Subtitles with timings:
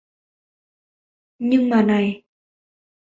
[1.39, 2.23] Nhưng mà này